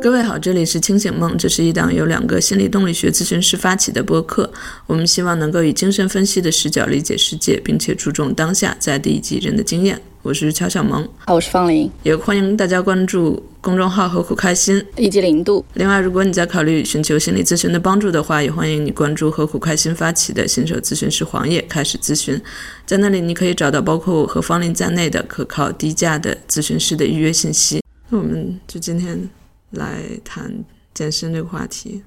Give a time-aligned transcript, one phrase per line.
[0.00, 4.48] 各位好，这里是清醒梦，这是一档由两个心理动力学咨询师发起的播客。
[4.86, 10.00] 我们希望能够以精神分析的视角理解世界，并且注重当下，在第一集人的经验。
[10.22, 15.64] 我是乔小萌，好，我是方玲，也欢迎大家关注公众号“何苦开心”以及零度。
[15.74, 22.40] 另外，如果你在考虑寻求心理咨询的帮助的话，也欢迎你关注“何苦开心”发起的新手咨询师黄页，开始咨询。
[22.86, 27.82] 在那里，你可以找到包括我和方玲在内的可靠、低价的咨询师的预约信息。
[28.10, 29.28] 那我们就今天
[29.70, 30.64] 来谈
[30.94, 32.02] 健身这个话题。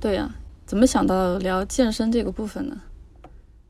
[0.00, 0.34] 对呀，
[0.66, 2.80] 怎么想到聊健身这个部分呢？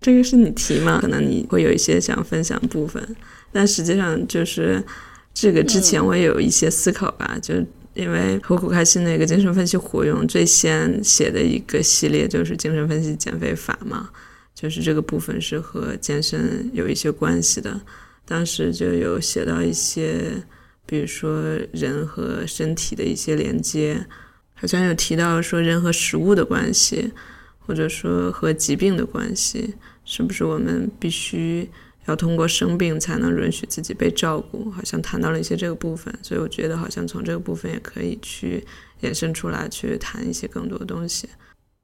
[0.01, 1.01] 这个是你提嘛？
[1.01, 3.17] 可能你会有一些想分享部分。
[3.53, 4.85] 但实际上就是
[5.33, 7.55] 这个之前我也有一些思考吧，就
[7.95, 14.11] 因为何苦开心那个精神分析活用最先写的一个系列就是精神分析减肥法嘛，
[14.55, 17.81] 就是这个部分是和健身有一些关系的。
[18.27, 20.43] 当时就有写到一些，
[20.87, 21.43] 比如说
[21.73, 24.07] 人和身体的一些连接，
[24.55, 27.13] 好像有提到说人和食物的关系，
[27.59, 31.69] 或者说和疾病的关系，是不是我们必须？
[32.09, 38.65] 要通过生病才能允许自己被照顾，好像谈到了一些这个部分，所以我觉得好像从这个部分也可以去
[39.01, 41.29] 延伸出来，去谈一些更多的东西。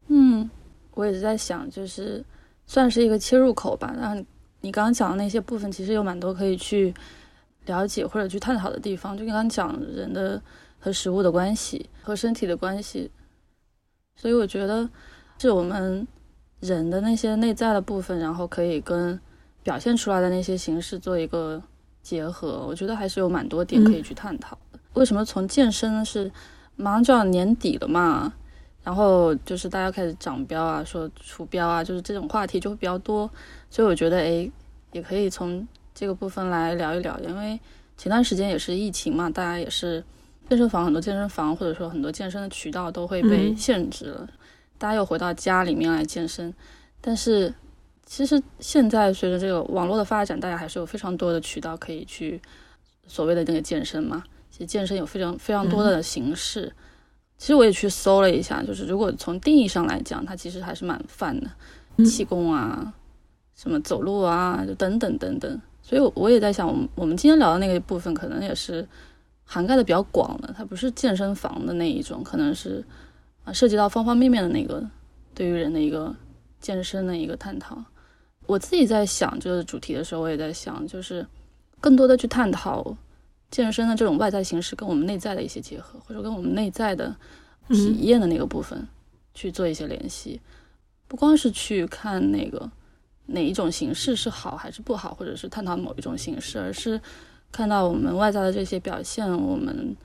[0.06, 0.48] 嗯，
[0.94, 2.24] 我也是在想，就是
[2.68, 3.92] 算是一个切入口吧。
[3.98, 4.24] 然后
[4.60, 6.94] 你刚刚讲的那些部分，其实有蛮多可以去
[7.66, 9.16] 了解或者去探讨的地方。
[9.16, 10.40] 就刚刚讲人的
[10.78, 13.10] 和食物的关系，和身体的关系，
[14.16, 14.88] 所以我觉得
[15.38, 16.06] 是我们
[16.60, 19.20] 人的那些内在的部分，然后可以跟。
[19.64, 21.62] 表现出来的那些形式做一个
[22.02, 24.78] 结合，我觉得还是有蛮多点可以去探讨的。
[24.94, 26.28] 为什么从健身是
[26.74, 28.34] 马上就要年底了嘛？
[28.82, 33.30] 然后就是大家开始长标啊，说除标啊，就是这种话题就会比较多。
[33.70, 34.50] 所以我觉得，诶，
[34.90, 35.64] 也可以从
[36.02, 37.16] 这个部分来聊一聊。
[37.20, 37.60] 因为
[37.96, 40.02] 前段时间也是疫情嘛，大家也是
[40.48, 44.28] 健身房很多健身房或者说很多健身的渠道都会被限制了，
[44.78, 46.52] 大家又回到家里面来健身，
[47.00, 47.54] 但是。
[48.04, 52.38] 其实现在随着这个网络的发展，大家还是有非常多的渠道可以去
[53.06, 54.22] 所谓的那个健身嘛。
[54.50, 56.70] 其实健身有非常非常多的形式。
[57.38, 62.92] 其实我也去搜了一下，就是如果从定义上来讲，它其实还是蛮泛的，气功啊，
[63.54, 65.60] 什么走路啊，就等等等等。
[65.82, 68.86] 所以我也在想，我们我们今天聊的那个部分，可能也是
[69.44, 70.54] 涵盖的比较广的。
[70.56, 72.84] 它不是健身房的那一种，可能是
[73.44, 74.88] 啊涉及到方方面面的那个
[75.34, 76.14] 对于人的一个
[76.60, 77.82] 健身的一个探讨。
[78.46, 81.26] 我自己在想这个主题的时候，我也在想，就是
[81.80, 82.96] 更多的去探讨
[83.50, 87.14] 健身的这种外在形式跟我们内在的一些结合，或者跟我们内在的
[87.68, 88.86] 体验的那个部分
[89.34, 90.40] 去做一些联系。
[91.06, 92.70] 不光是去看那个
[93.26, 97.00] 哪一种形式是好还是不好，或者是探讨某一种形式，而是
[97.50, 99.96] 看到我们外在的这些表现，我们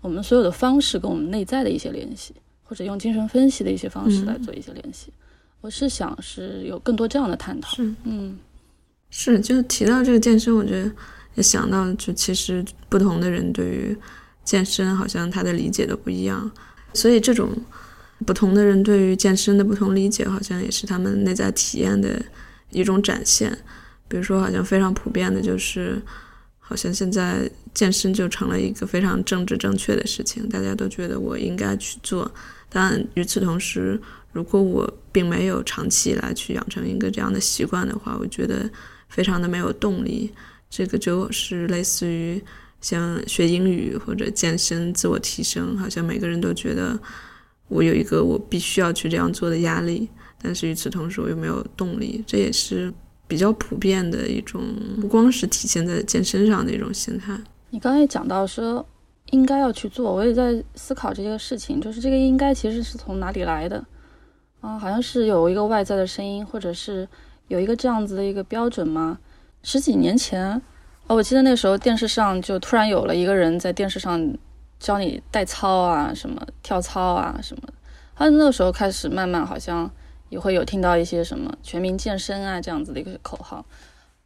[0.00, 5.12] 我们所有的方式跟我们内在的一些联系，或者用精神分析的一些方式来做一些联系。
[5.60, 8.38] 我是想是有更多这样的探讨，是，嗯，
[9.10, 10.90] 是，就是提到这个健身，我觉得
[11.34, 13.98] 也想到，就其实不同的人对于
[14.44, 16.48] 健身好像他的理解都不一样，
[16.94, 17.50] 所以这种
[18.26, 22.20] 不同的人对于健身的不同理解，好像也是他们内在体验的
[22.70, 23.56] 一种展现。
[24.06, 26.00] 比如说，好像非常普遍的就是，
[26.58, 32.30] 好像现在健身就成了一个非常政治正确的事情，大家都觉得我应该去做，
[32.68, 34.00] 但与此同时。
[34.30, 38.68] 如果我并没有长期以来去养成一个这样的习惯的话，我觉得
[39.08, 40.30] 非常的没有动力。
[40.68, 42.40] 这个就是类似于
[42.80, 46.96] 像学英语或者健身、自我提升，好像每个人都觉得
[47.68, 50.08] 我有一个我必须要去这样做的压力，
[50.42, 52.22] 但是与此同时我又没有动力。
[52.26, 52.92] 这也是
[53.26, 54.62] 比较普遍的一种，
[55.00, 57.38] 不光是体现在健身上的一种心态。
[57.70, 58.84] 你刚才讲到说
[59.30, 63.84] 应该要去做，我也在思考这个事情，就是这个应该其实是从哪里来的？
[64.60, 67.06] 啊，好像是有一个外在的声音，或者是
[67.48, 69.18] 有一个这样子的一个标准吗？
[69.62, 70.50] 十几年前，
[71.06, 74.18] 哦，我记得那时候电视上就突然有了一个人在电视上
[74.78, 77.72] 教你带操啊，什么跳操啊什么的。
[78.16, 79.90] 他那个时候开始慢慢好像
[80.28, 83.64] 也会有听到一些什么全民健身啊这样子的一个口号，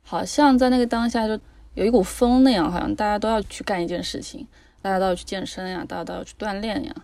[0.03, 1.39] 好像在那个当下就
[1.75, 4.47] 有一股风那样，好像大家都要去干一件事情，
[4.81, 6.95] 大家都要去健身呀，大家都要去锻炼呀，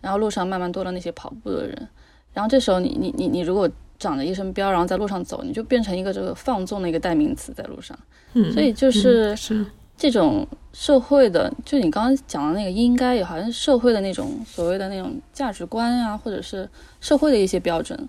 [0.00, 1.88] 然后路上慢慢多了那些跑步的人。
[2.34, 3.68] 然后这时候，你你你你如果
[3.98, 7.98] 长着一身膘，然后在路上走，你就变成一个这个放纵的一个代名词，在路上。
[8.34, 9.64] 嗯，所以就是是
[9.98, 18.08] 这种社会的，就你刚刚讲的那个，应该也好像社会的那种所谓的那种价值观啊，或者是社会的一些标准，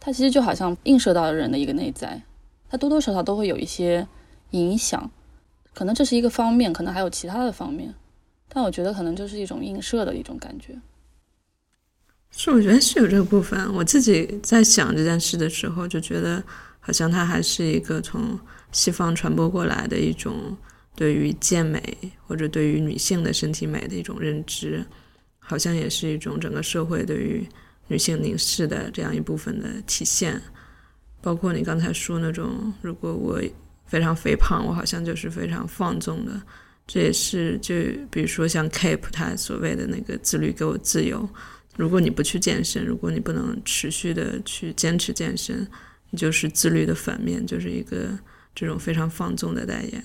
[0.00, 2.20] 它其实就好像映射到了人的一个内在，
[2.68, 4.06] 它多多少少都会有一些
[4.50, 5.10] 影响。
[5.72, 7.94] 可能这是一个方面，可能还有其他的方面。
[8.48, 10.78] 但我觉得可能就是一种映射的一种感觉。
[12.30, 13.72] 是，我觉得是有这个部分。
[13.72, 16.42] 我自己在想这件事的时候，就觉得
[16.80, 18.38] 好像它还是一个从
[18.72, 20.56] 西方传播过来的一种
[20.94, 21.82] 对于健美
[22.26, 24.84] 或者对于女性的身体美的一种认知，
[25.38, 27.46] 好像也是一种整个社会对于
[27.88, 30.40] 女性凝视的这样一部分的体现。
[31.20, 33.40] 包括你刚才说那种，如果我
[33.86, 36.42] 非常肥胖，我好像就是非常放纵的。
[36.86, 37.74] 这也是就
[38.10, 41.28] 比如说像 Cape 他所谓的那个自律给我自由。
[41.76, 45.66] 如果你不去健身，如果你不能持续的去坚持健身，
[46.10, 48.18] 你就是自律的反面，就是一个
[48.54, 50.04] 这种非常放纵的代言。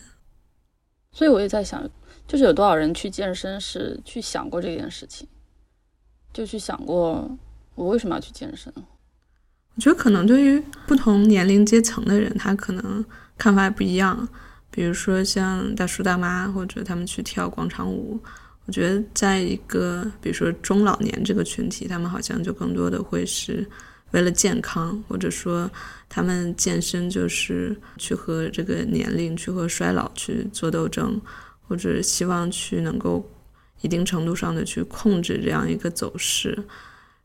[1.17, 1.83] 所以我也在想，
[2.27, 5.27] 就是有多少人去健身是去想过这件事情，
[6.31, 7.35] 就去想过
[7.73, 8.71] 我为什么要去健身。
[8.77, 13.03] 我觉得可能对于不同年龄阶层的人，他可能
[13.35, 14.29] 看法也不一样。
[14.69, 18.19] 比如说像大叔大妈，或者他们去跳广场舞。
[18.67, 23.67] 我觉得，在一个比如说中老年这个群体，他们好像就更多的会是
[24.11, 25.69] 为了健康，或者说
[26.07, 31.19] 他们健身就是去和这个年龄、去和衰老去做斗争，
[31.67, 33.29] 或者希望去能够
[33.81, 36.57] 一定程度上的去控制这样一个走势。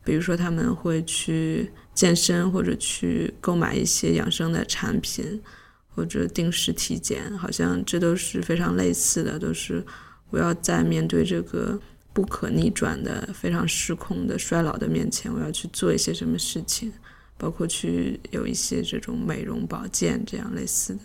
[0.05, 5.41] 比如说，他们会去健身，或者去购买一些养生的产品，
[5.89, 9.85] 或者定时体检，好像这都是非常类似的，都是。
[10.31, 11.79] 我要在面对这个
[12.13, 16.93] 不可逆转的、非常失控的衰老的面前，我要去做一些什么事情，
[17.39, 21.01] 包括去有一些这种美容保健这样类似的。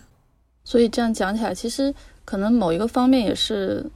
[0.64, 1.94] 所以这样讲起来，其实
[2.26, 3.90] 可能某一个方面也是，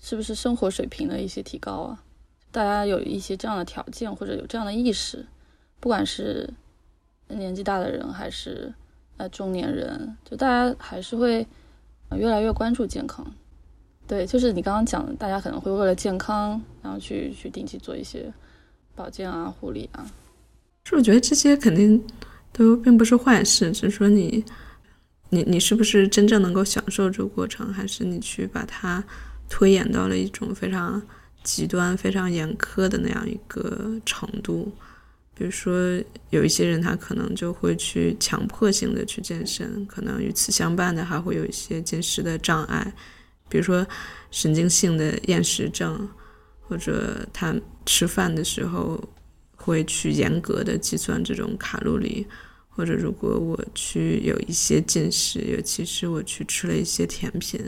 [0.00, 2.02] 是不是生活水平的一些提高啊？
[2.50, 5.26] 大家有一些这样的条件或者有这样的意识，
[5.78, 6.48] 不管是
[7.28, 8.72] 年纪大的人还是
[9.18, 11.46] 呃中年人，就大家还是会
[12.12, 13.30] 越来越关注健康。
[14.08, 18.32] 对，就是你刚刚讲的，大家可能会为了健康，然后去去定期做一些
[18.94, 20.10] 保健啊、护理啊。
[20.84, 22.02] 是，我觉得这些肯定
[22.50, 24.42] 都并不是坏事，只是说你，
[25.28, 29.04] 你你是不是真正能够享受这个过程，还是你去把它
[29.46, 31.02] 推演到了一种非常
[31.44, 34.72] 极端、非常严苛的那样一个程度？
[35.34, 42.92] 比如说，有一些人他可能就会去强迫性的去健身，可能与此相伴的还会有一些进食的障碍。
[43.48, 43.86] 比如说
[44.30, 46.08] 神经性的厌食症，
[46.60, 47.54] 或者他
[47.86, 49.02] 吃饭的时候
[49.56, 52.26] 会去严格的计算这种卡路里，
[52.68, 57.60] 或者如果我去有一些进食，尤其是我去吃了一些甜品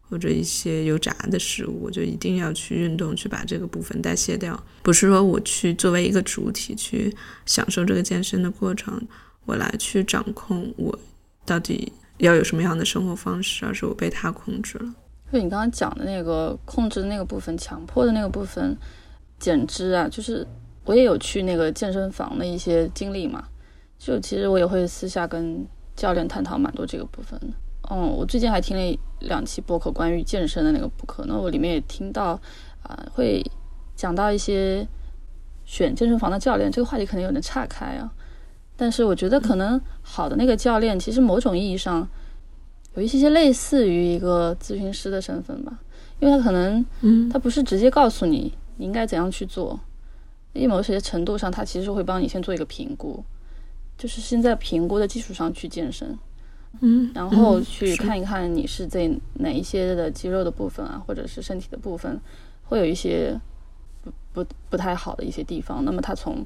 [0.00, 4.60] 或者一些油炸的食物，我就一定要去运动去把这个部分代谢掉。
[4.82, 7.14] 不是说我去作为一个主体去
[7.46, 9.00] 享受这个健身的过程，
[9.44, 10.98] 我来去掌控我
[11.46, 14.94] 到底要有什么样的生活方式，而是我被他控制了。
[15.32, 18.76] 就你刚刚讲的那个控制的那个部分，强迫的那个部分，
[19.38, 20.44] 减脂啊，就是
[20.84, 23.44] 我也有去那个健身房的一些经历嘛。
[23.96, 27.46] 就其实我也会私下跟教练探讨蛮多这个部分的。
[27.90, 32.40] 嗯，我最近还听了两期播客关于健身的那个播客，那我里面也听到
[32.82, 33.40] 啊，会
[33.94, 34.84] 讲到一些
[35.64, 38.12] 选健身房的教练这个话题可能有点岔开啊。
[38.76, 42.08] 但是我觉得可能好的那个教练，其实某种意义上。
[42.94, 45.78] 有一些些类似于一个咨询师的身份吧，
[46.18, 49.78] 因为他可能，嗯，他不是直接告诉你你应该怎样去做，
[50.52, 53.22] 因为某些程度上，他其实会帮你先做一个评估，
[53.96, 56.18] 就是先在评估的基础上去健身，
[56.80, 62.20] 嗯，然后去看一看你是在哪一些的肌肉的部分啊，或者是身体的部分，
[62.64, 63.40] 会有一些
[64.02, 66.44] 不不不太好的一些地方，那么他从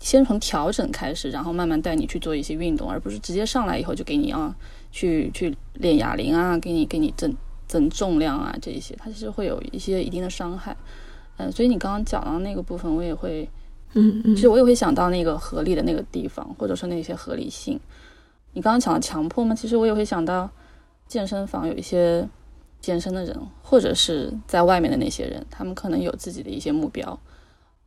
[0.00, 4.54] 先从调整开始，然后慢慢带你去做一些运动，而不是直接上来以后就给你啊。
[4.94, 7.36] 去去练哑铃啊，给你给你增
[7.66, 10.76] 增重量啊，这一些它其实会有一些一定的伤害，
[11.36, 13.48] 嗯，所以你刚刚讲到那个部分，我也会，
[13.94, 17.78] 嗯嗯，其实我也会想到那个合理的那个地方，或者说那些合理性。
[18.52, 20.48] 你刚刚讲的强迫嘛，其实我也会想到
[21.08, 22.24] 健身房有一些
[22.80, 27.18] 健身的人，或者是在外面的那些人，他们可能有自己的一些目标，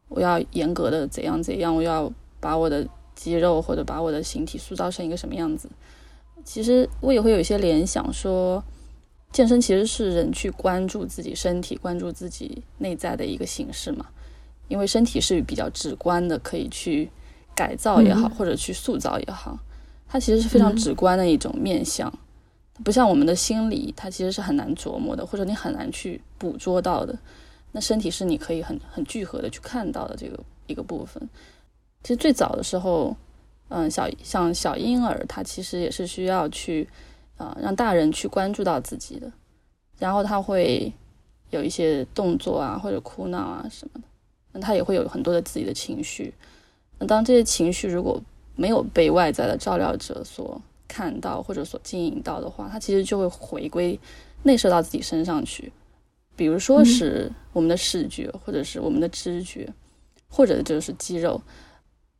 [0.10, 2.12] 我要严格的怎样怎样，我要
[2.42, 2.86] 把我的
[3.16, 5.70] 肌肉或者把我的形体塑造成一个什么样子。
[6.48, 8.64] 其实我也会有一些联想，说
[9.34, 14.06] 健身其实是人去关注自己身体、关注自己内在的一个形式嘛。
[14.70, 17.10] 因为身体是比较直观的，可以去
[17.54, 19.60] 改造也好，或者去塑造也好，
[20.08, 22.12] 它其实是非常直观的一种面相，
[22.82, 27.14] 不像我们的心理，它其实是很难琢磨的，或者你很难去捕捉到的。
[27.74, 31.30] 那身体是你可以很很聚合的去看到的这个一个部分。
[32.04, 33.14] 其实最早的时候。
[33.70, 36.88] 嗯，小像小婴儿，他其实也是需要去，
[37.36, 39.30] 啊，让大人去关注到自己的，
[40.00, 40.92] 然后他会
[41.50, 44.08] 有一些动作啊，或者哭闹啊什么的，
[44.54, 46.34] 那他也会有很多的自己的情绪。
[46.98, 48.22] 那当这些情绪如果
[48.56, 54.00] 没有被外在的照料者所看到或者所经营到的话，他其实就会回归
[54.44, 55.72] 内射到自己身上去。
[56.38, 59.68] 比如说是我们的视觉，或者是我们的知觉，
[60.30, 61.42] 或者就是肌肉。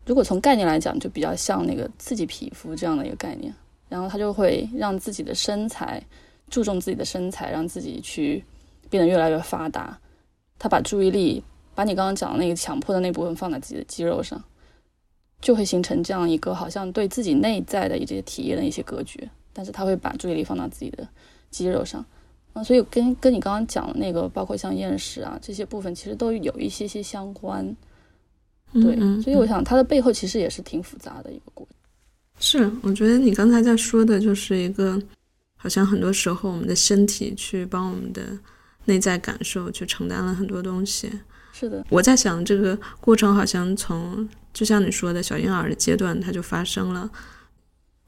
[0.08, 3.54] 如果从概念来讲，就比较像那个刺激皮肤这样的一个概念。
[3.90, 6.02] 然后他就会让自己的身材，
[6.50, 8.44] 注重自己的身材，让自己去
[8.90, 9.98] 变得越来越发达。
[10.58, 11.44] 他把注意力，
[11.76, 14.42] 把你刚刚讲的那个强迫的那部分放在自己的肌肉上，
[15.40, 19.30] 就会形成这样一个好像对自己内在的一些体验的一些隔绝。
[19.54, 21.08] 但是他会把注意力放到自己的
[21.50, 22.06] 肌肉上，
[22.54, 27.76] 啊，所以跟跟你刚刚讲的那个，包括像厌食啊这些部分，其实都有一些些相关。
[28.74, 31.76] 对，所以我想它的背后其实也是挺复杂的一个过程。
[32.40, 35.02] 是，我觉得你刚才在说的就是一个，
[35.56, 38.22] 好像很多时候我们的身体去帮我们的
[38.86, 41.12] 内在感受去承担了很多东西。
[41.54, 47.10] 是的，我在想这个过程好像从就像你说的小婴儿的阶段它就发生了，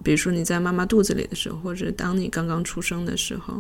[0.04, 3.60] 比如说你在妈妈肚子里的时候，或者当你刚刚出生的时候，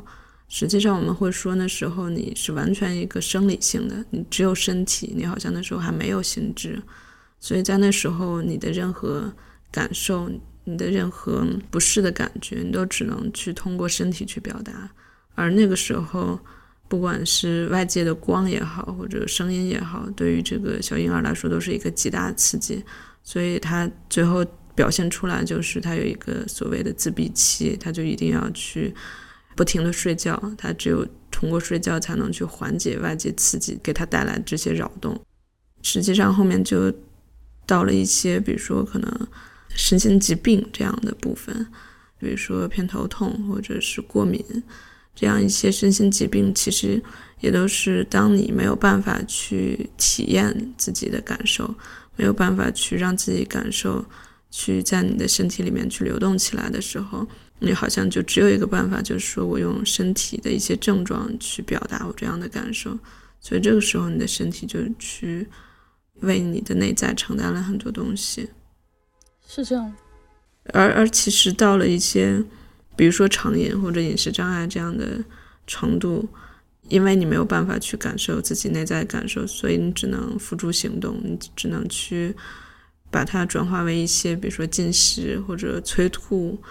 [0.50, 6.77] 实际上我们会说那时候你是完全一个生理性的，你只有身体，你好像那时候还没有心智，
[7.39, 9.34] 所以在那时候你的任何
[9.72, 10.29] 感受。
[10.65, 14.88] 你的任何不适的感觉，你都只能去通过身体去表达。
[15.34, 16.39] 而那个时候，
[16.88, 22.84] 不管是外界的光也好，或者声音也好，对于这个小婴儿来说都是一个极大的刺激。
[23.24, 28.94] 所以他最后表现出来就是他有一个所谓的自闭期，他就一定要去
[29.60, 35.20] 不停的睡觉，他只有通过睡觉才能去缓解外界刺激给他带来这些扰动。
[35.82, 36.89] 实际上后面就
[37.66, 39.28] 到了一些，比如说可能。
[39.75, 41.68] 身心疾病这样的部分，
[42.18, 44.44] 比如说偏头痛或者是过敏，
[45.16, 47.01] 这样一些身心疾病，其实
[47.39, 51.74] 也都是当你没有办法去体验自己的感受，
[52.18, 54.04] 没有办法去让自己感受，
[54.50, 57.25] 去在你的身体里面去流动起来的时候，
[57.60, 62.98] 你好像就只有一个办法，就是说我用身体的一些症状去表达我这样的感受，
[63.39, 65.48] 所以这个时候你的身体就去
[66.22, 68.50] 为你的内在承担了很多东西。
[69.48, 69.94] 是这样，
[70.74, 72.44] 而而其实到了一些，
[72.96, 75.24] 比如说成瘾或者饮食障碍这样的
[75.66, 76.30] 程度，
[76.88, 82.36] 因为你没有办法去感受自己内在感受，所以你只能付诸行动，你只能去
[83.10, 86.62] 把它转化为一些，比如说进食或者催吐，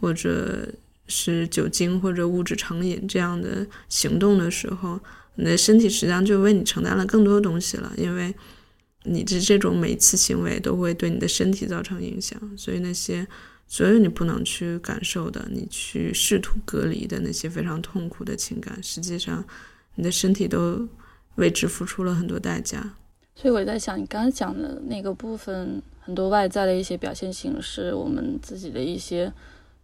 [0.00, 0.68] 或者
[1.06, 5.00] 是酒精或者物质成瘾这样的行动的时候，
[5.34, 8.34] 你的身体实际上就为你承担了更多东西了，因为。
[9.08, 13.24] 你的这种每次行为都会对你的身体造成影响，所以那些
[13.68, 19.44] 所有你不能去感受的，你去试图隔离的那些非常痛苦的情感，实际上
[19.94, 20.88] 你的身体都
[21.36, 22.94] 为之付出了很多代价。
[23.36, 29.32] 所以我在想，你刚才讲的那个部分，很多外在的一些表现形式，我们自己的一些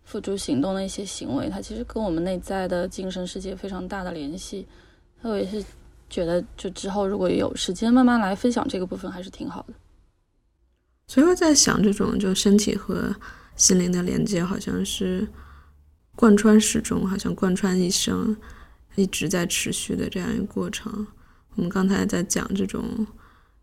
[0.04, 4.66] 付诸行动的一些行为，它其实跟我们内在的精神世界非常大的联系。
[5.21, 5.64] 那我也是。
[6.11, 9.73] 觉得就之后如果有时间慢慢来分享这个部分还是挺好的。
[11.06, 13.16] 所以我在想，这种就身体和
[13.56, 15.26] 心灵的连接，好像是
[16.14, 18.37] 贯穿始终，好像贯穿一生，
[18.94, 21.06] 一直在持续的这样一个过程。
[21.54, 23.06] 我们刚才在讲这种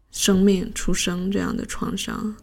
[0.10, 2.36] 生命出生这样的创伤，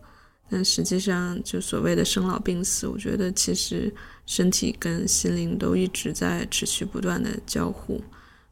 [0.48, 3.92] 但实际上就所谓的生老病死，我觉得其实
[4.26, 8.02] 身体跟心灵都一直在持续不断的交互。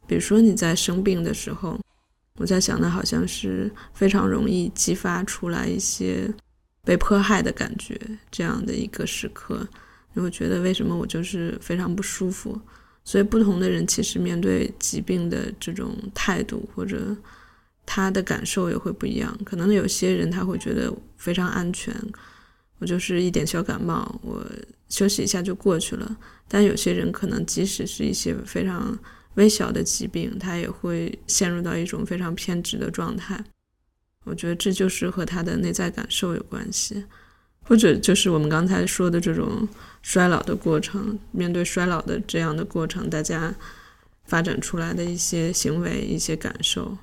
[0.05, 1.79] 比如说你在生病的时候，
[2.37, 6.29] 我在想的好像是非常容易激发出来一些
[6.83, 7.99] 被迫害的感觉，
[8.29, 9.67] 这样的一个时刻，
[10.13, 12.59] 你会觉得为什么我就是非常不舒服？
[13.03, 17.15] 所以不同的人其实面对疾病的这种态度或者
[17.85, 19.37] 他的感受也会不一样。
[19.45, 21.93] 可能有些人他会觉得非常安全，
[22.79, 24.45] 我就是一点小感冒，我
[24.89, 26.17] 休息一下就过去了。
[26.47, 28.97] 但有些人可能即使是一些非常
[29.35, 33.43] 微小的疾病，他也会陷入到一种非常偏执的状态。
[34.23, 37.03] 我觉得这就是和他的内在感受有关系，
[37.63, 39.67] 或者就是我们刚才说的这种
[40.01, 41.17] 衰老的过程。
[41.31, 43.53] 面对衰老的这样的过程，大家
[44.25, 46.97] 发展出来的一些行为、一些感受，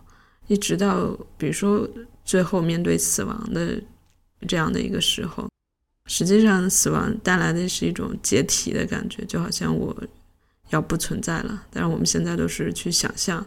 [0.52, 1.88] 一直到比如说
[2.25, 3.80] 最后面对死亡的
[4.47, 5.49] 这样的一个时候，
[6.06, 9.97] 实际上死亡带来的是一种解体的感觉，就好像我。
[10.71, 13.47] 要不存在了，但是我们现在都是去想象，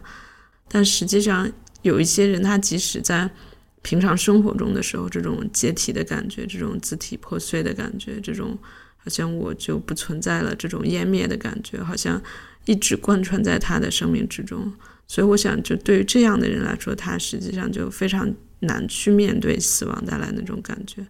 [0.68, 1.50] 但实际上
[1.82, 3.28] 有一些人，他即使在
[3.82, 8.56] 平常生活中的时候，这种解体的感觉，这种字体破碎的感觉，这种
[8.96, 12.22] 好像我就不存在了，这种湮灭的感觉，好像
[12.64, 14.72] 一直贯穿在他的生命之中。
[15.06, 21.06] 所以我想，就对于这样的人来说，他实际上就非常难去面对死亡带来那种感觉。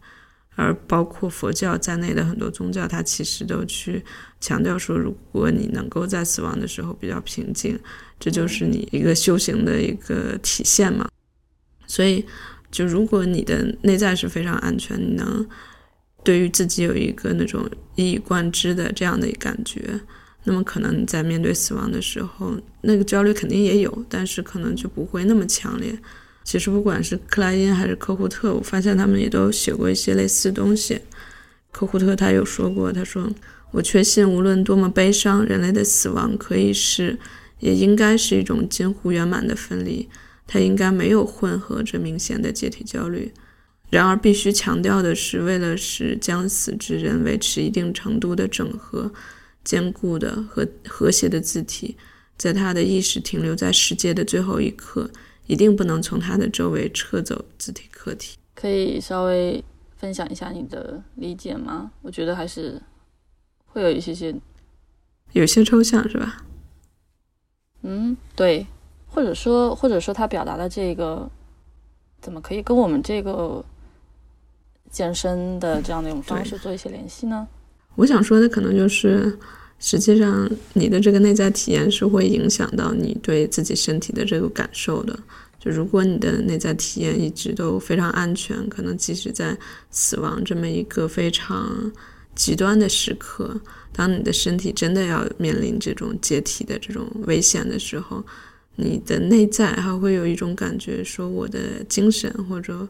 [0.59, 4.03] 而包括佛教在内的很多宗教，它其实都去
[4.41, 7.79] 强调说，如果你能够在死亡的时候比较平静，
[8.19, 11.07] 这就是你一个修行的一个体现嘛。
[11.87, 12.25] 所以，
[12.71, 15.47] 就如果你的内在是非常安全，你能
[16.25, 20.01] 对于自己有一个那种一以贯之的这样的感觉，
[20.47, 25.99] 那么可能在面对死亡的时候，那个焦虑肯定也有，但是可能就不会那么强烈。
[26.45, 31.01] 其实不管是克莱因还是科胡特，我发现他们也都写过一些类似东西。
[31.73, 33.29] 科胡特他有说过，他说
[33.73, 37.19] ：“我确信，无论多么悲伤，人类的死亡可以是，
[37.59, 40.09] 也应该是一种近乎圆满的分离。
[40.47, 43.33] 它应该没有混合着明显的解体焦虑。
[43.91, 49.13] 然而，必须强调的是，为了使将死之人维持一定程度的整合、
[49.67, 51.95] 坚固的和和谐的字体，
[52.39, 55.11] 在他的意识停留在世界的最后一刻。”
[55.49, 58.37] 一定不能从他的周围撤走字体客体。
[58.53, 59.63] 可以稍微
[59.97, 61.93] 分享一下你的理解吗？
[62.03, 62.83] 我觉得还是
[63.65, 64.35] 会有一些些，
[65.35, 66.45] 有些抽象，是吧？
[67.83, 68.67] 嗯，对，
[69.07, 71.31] 或者说，或者说他表达的这个，
[72.21, 73.65] 怎么可以跟我们这个
[74.91, 77.47] 健身的这样的一种方式做一些联系呢？
[77.97, 79.37] 我想说的可能就是。
[79.79, 85.15] 实际上，你的这个内在体验是会影响到你对自己身体的这个感受的。
[85.61, 89.55] 就如果你的内在体验一直都非常安全，可能即使在
[89.91, 91.93] 死亡这么一个非常
[92.35, 93.61] 极端的时刻，
[93.93, 98.25] 当你的身体真的要面临这种解体的这种危险的时候，
[98.77, 102.89] 你的内在还会有一种感觉，说我的精神或者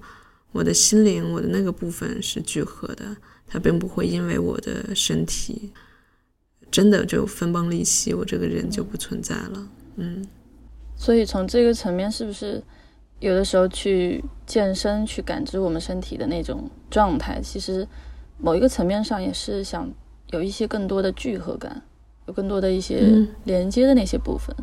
[0.57, 5.71] 我的心灵，我的那个部分是聚合的，它并不会因为我的身体。
[6.69, 9.69] 真的就分崩离析，我这个人就不存在了。
[9.95, 10.27] 嗯，
[10.97, 12.61] 所以从这个层面，是不是
[13.21, 17.87] 有的时候去健身，去感知我们身体的那种状态，其实
[18.37, 19.89] 某一个层面上也是想
[20.33, 21.83] 有一些更多的聚合感，
[22.27, 24.55] 有更多的一些连接的那些部分。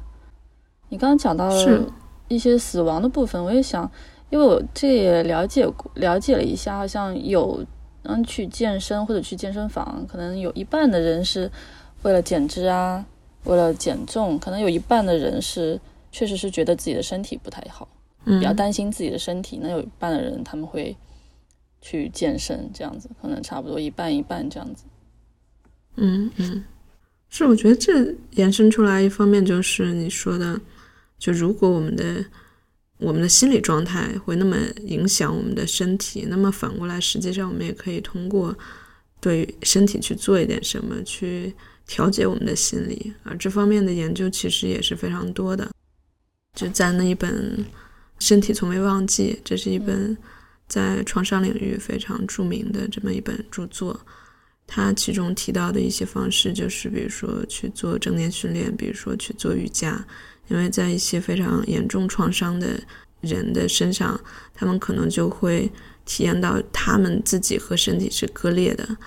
[0.90, 1.94] 你刚刚讲到了
[2.28, 3.90] 一些死亡的部分，我也想，
[4.34, 7.64] 因为我这也了解过，了解了一下，好像有
[8.02, 11.50] 嗯去健身或者去健身房，可能有一半的人是。
[12.04, 13.06] 为了减脂啊，
[13.46, 15.80] 为了减重，可能有一半的人是
[16.12, 17.88] 确实是觉得自己的身体不太好，
[18.26, 19.58] 比较担心自己的身体。
[19.62, 20.94] 那有一半的人他们会
[21.80, 24.84] 去健身，这样子可能差不多一半一半这样子。
[25.96, 26.66] 嗯嗯，
[27.30, 30.60] 是，我觉得这延伸出来一方面就是你说的，
[31.18, 32.22] 就如果我们的
[33.04, 38.58] 我们的心理状态会那么影响我们的身体，那么反过来，实际上我们也可以通过
[39.20, 41.54] 对身体去做一点什么去。
[41.86, 45.70] 调节我们的心理啊，这方面的研究其实也是非常多的。
[46.56, 47.58] 就在那一本
[48.20, 50.18] 《身体从未忘记》，这是一本
[50.70, 54.00] 在创伤领域非常著名的这么一本著作。
[54.66, 60.08] 它其中提到的一些方式，就是比如说去做正念训练，比如说去做瑜伽。
[60.48, 62.80] 因为在一些非常严重创伤的
[63.22, 64.20] 人的身上，
[64.54, 65.72] 他们可能就会
[66.06, 68.98] 体验到他们自己和身体是割裂的。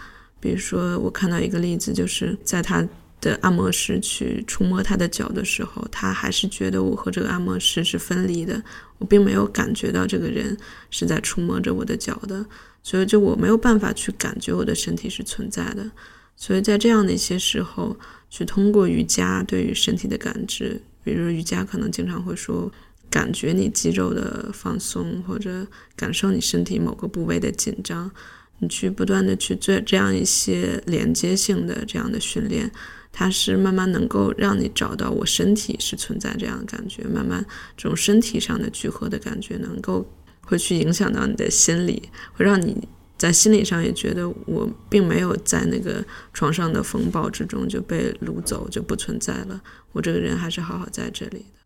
[0.40, 2.86] 比如说，我看到一个例子，就是在他
[3.20, 8.62] 的按摩师去触摸他的脚的时候，他还是觉得我和这个按摩师是分离的，
[8.98, 10.56] 我并没有感觉到这个人
[10.90, 12.44] 是在触摸着我的脚的，
[12.82, 15.90] 所以就我没有办法去感觉我的身体是存在的。
[16.36, 17.96] 所以在这样的一些时候，
[18.28, 22.68] 去通过瑜伽对于身体的感知，比如瑜伽可能经常会说，
[23.08, 25.64] 感觉你肌肉的放松，或者
[25.94, 28.10] 感受你身体某个部位的紧张。
[28.58, 32.68] 你去不断的去做这样一些连接性的这样的训练，
[33.12, 40.04] 它是慢慢能够让你找到我身体是存在这样的感觉，慢慢这种身体上的聚合的感觉能够
[40.40, 49.60] 会去影响到你的心理，会让你在心理上也觉得我并没有在那个床上的风暴之中就被掳走就不存在了，
[49.92, 51.60] 我这个人还是好好在这里的。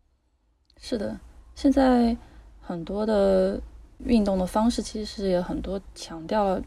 [0.79, 1.19] 是的，
[1.55, 2.15] 现在
[2.59, 3.61] 很多的
[4.05, 6.61] 运动的方式其实也很多强调。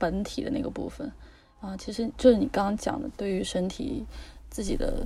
[0.00, 1.10] 本体的那个部分
[1.60, 4.06] 啊，其实就是你刚刚讲的，对于身体
[4.48, 5.04] 自己的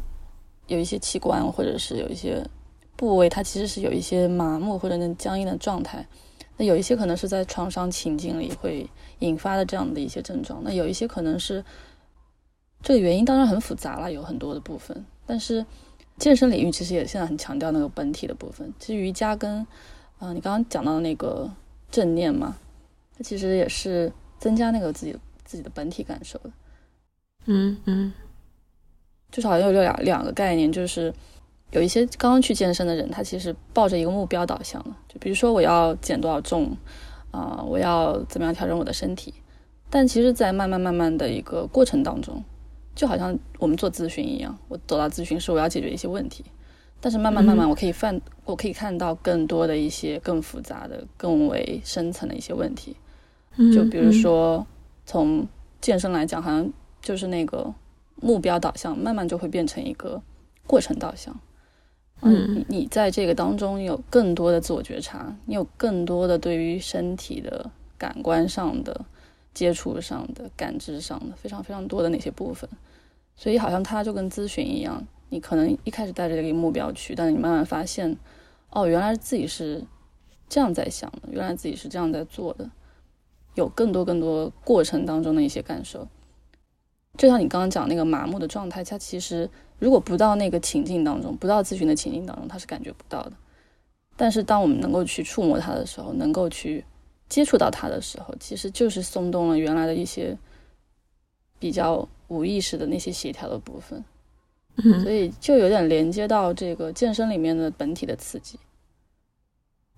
[0.66, 2.46] 有一些器官或者是有一些
[2.94, 6.06] 部位，它其实是有一些麻木或者那僵硬的状态。
[6.56, 8.88] 那有一些可能是在创伤情境里会
[9.20, 10.62] 引发的这样的一些症状。
[10.64, 11.64] 那有一些可能是
[12.82, 15.04] 这个原因当然很复杂了，有很多的部分。
[15.26, 15.64] 但是
[16.18, 18.72] 健身领域其实也现在很强调那个本体的部分。
[18.78, 19.66] 其实瑜伽跟
[20.18, 21.50] 啊你刚刚讲到的那个
[21.90, 22.56] 正念嘛，
[23.16, 24.12] 它其实也是。
[24.42, 26.50] 增加那个自己自己的本体感受的
[27.44, 28.12] 嗯嗯，
[29.30, 31.14] 就是好像有两两个概念，就是
[31.72, 36.76] 有一些刚刚去健身的人，他其实抱着一个目标导向的，就比如说我要减多少重，
[37.30, 39.34] 啊，我要怎么样调整我的身体。
[39.88, 42.42] 但其实，在慢慢慢慢的一个过程当中，
[42.94, 46.44] 就好像我们做咨询一样，我走到咨询室，我要解决一些问题。
[47.00, 52.96] 但是慢慢慢慢，我可以犯，我可以看到更多的一些更复杂的、更为深层的一些问题。
[53.74, 54.66] 就比如说，
[55.04, 55.46] 从
[55.80, 57.74] 健身来讲，好像就是那个
[58.16, 60.22] 目标导向，慢慢就会变成一个
[60.66, 61.38] 过程导向。
[62.22, 69.04] 嗯，你在这个当中有更多的自我觉察，你有更多的对于身体的感官上的、
[69.52, 72.70] 接触上的、感知上的非常非常多的那些部分。
[73.34, 75.04] 所以好像它就跟咨询一样。
[75.30, 78.16] 你可能一开始带着这个目标去，但是你慢慢发现，
[78.68, 79.82] 哦，原来自己是
[80.46, 82.70] 这样在想的，原来自己是这样在做的，
[83.54, 86.06] 有更多更多过程当中的一些感受。
[87.22, 93.32] 就像你刚刚讲那个麻木的状态，它其实如果不到那个情境当中，不到咨询的情境当中，它是感觉不到的。
[94.16, 96.84] 但是当我们能够去触摸它的时候，能够去
[97.28, 100.36] 接触到它的时候，其实就是松动了原来的一些
[101.60, 104.04] 比较无意识的那些协调的部分。
[105.04, 108.58] 所以就有点连接到这个健身里面的本体的刺激，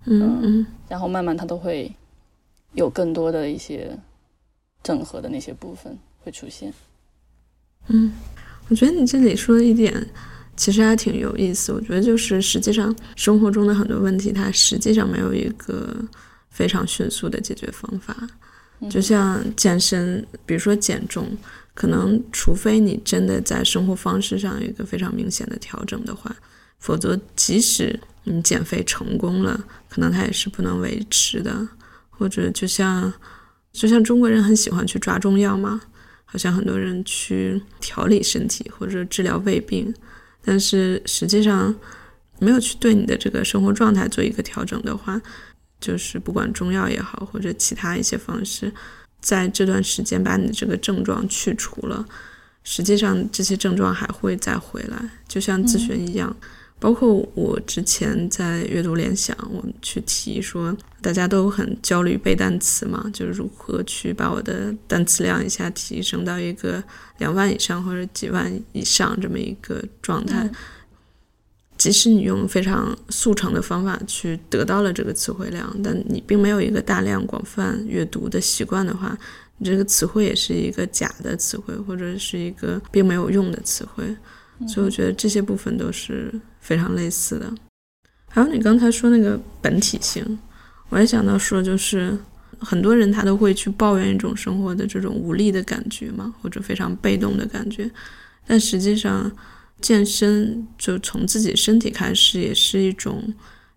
[0.03, 1.91] 嗯嗯，然后慢慢它都会
[2.73, 3.97] 有更多的一些
[4.83, 6.71] 整合的那些部分会出现。
[7.87, 8.11] 嗯，
[8.67, 10.05] 我觉得你这里说的一点
[10.55, 11.71] 其实还挺有意思。
[11.71, 15.95] 我觉得就是实际上生活中的很多问题，它实际上没有一个
[16.49, 18.15] 非常迅速的解决方法。
[18.89, 21.27] 就像健身，比如说减重。
[21.73, 26.33] 可能，除非你真的在生活方式上有一个非常明显的调整的话，
[26.79, 31.67] 否则即使你减肥成功了，可能它也是不能维持的。
[32.09, 33.11] 或者就像，
[33.73, 35.81] 就像中国人很喜欢去抓中药嘛，
[36.35, 39.95] 好像很多人去调理身体或者治疗胃病，
[40.43, 41.73] 但是实际上
[42.39, 45.21] 没有去对你的这个生活状态做一个调整的话，
[45.79, 48.69] 就是不管中药也好，或者其他一些方式。
[49.21, 52.05] 在这段时间把你的这个症状去除了，
[52.65, 56.35] 实际上这些症状还会再回来，就像咨询一样。
[56.77, 66.83] 包括我之前在阅读联想，我们去提说，大家都很焦虑背单词嘛，就是如何去把我的单词量一下提升到一个
[67.17, 70.49] 两万以上或者几万以上这么一个状态。
[71.77, 79.17] 即使你用非常速成的方法去得到了这个词汇量，但你并没有一个大量广泛阅读的习惯的话，
[79.57, 84.15] 你这个词汇也是一个假的词汇，或者是一个并没有用的词汇。
[84.67, 87.53] 所以我觉得这些部分都是非常类似的。
[88.27, 90.37] 还有你刚才说那个本体性，
[90.89, 92.17] 我也想到说，就是
[92.59, 97.89] 很多人他都会去抱怨一种生活的这种无力的感觉嘛，或者非常被动的感觉，
[98.45, 99.31] 但实际上。
[99.81, 103.21] 健身就从自己身体开始，也是一种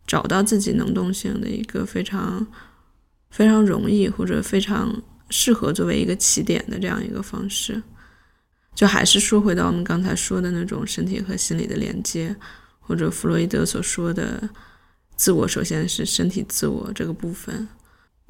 [0.07, 2.47] 找到自己能动性的一个非常
[3.31, 7.83] 非常容易或者非常适合作为一个起点的这样一个方式。
[8.79, 12.33] 就还是说回到我们刚才说的那种身体和心理的连接，
[12.79, 14.49] 或者弗洛伊德所说的
[15.17, 17.67] 自我，首先是身体自我这个部分。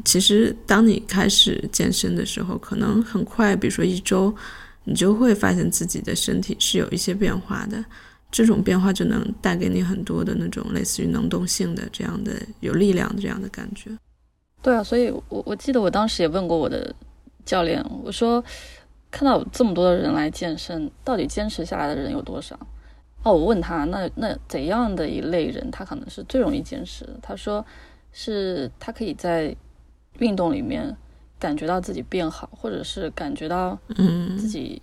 [0.07, 4.35] 其实当你开始健身的时候，可能很快，比如说一周。
[4.85, 7.85] 你就会发现自己的身体是有一些变化的，
[8.31, 13.91] 这种变化就能带给你很多的那种类似于能动性的这样的有力量这样的感觉。
[14.63, 16.95] 对啊，所以我我记得我当时也问过我的
[17.45, 18.43] 教练，我说
[19.11, 22.59] 看到有这么多的人来健身，到底坚持下来的人有多少？
[23.23, 27.19] 哦，我问他，那那怎样的一类人他可能是最容易坚持的？
[27.21, 27.65] 他说
[28.13, 29.57] 是他可以在
[30.19, 30.97] 运动里面。
[31.41, 33.79] 感觉到自己变好，或者是感觉到
[34.37, 34.83] 自己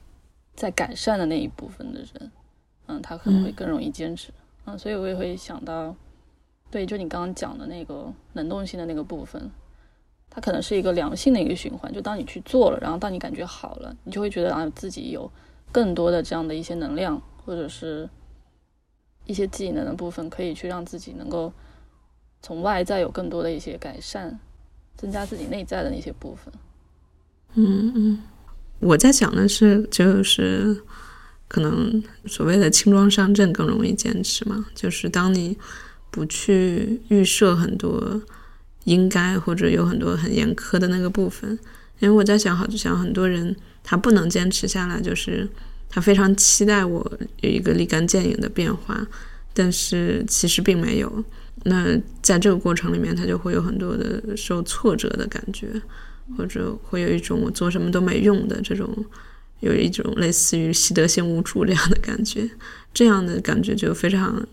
[0.56, 2.32] 在改善的那一部分的人，
[2.86, 4.32] 嗯，他可能会更容易坚持。
[4.64, 5.94] 嗯，所以我也会想到，
[6.72, 9.52] 对，就你刚刚讲的那个能动性的那个部分，
[10.36, 11.92] 它可能是一个良性的一个循环。
[11.94, 15.32] 就当你去做了，然后当你感觉好了，你就会觉得啊，自己有
[15.72, 18.10] 更多的这样的一些能量，或者是
[19.26, 21.52] 一些技能的部分，可以去让自己能够
[22.42, 24.38] 从外在有更多的一些改善。
[24.98, 26.54] 增加自己内在的那些部分。
[27.56, 28.24] 嗯嗯，
[28.80, 30.82] 我在想的是，就是
[31.50, 34.66] 可能所谓的轻装上阵更容易坚持嘛。
[34.74, 35.58] 就是当你
[36.10, 38.22] 不去预设很多
[38.86, 41.52] 应该或者有很多很严苛的那个部分，
[42.00, 45.48] 因为我在想，好像很多人他不能坚持下来，就是
[45.90, 49.06] 他非常期待我有一个立竿见影的变化，
[49.54, 51.24] 但是其实并没有。
[51.64, 55.70] 那在这个过程里面，他就会有很多的受挫折的感觉，
[56.38, 58.88] 或者会有一种我做什么都没用的这种，
[59.62, 62.48] 有一种类似于习得性无助这样的感觉。
[62.94, 64.48] 这样的感觉就非常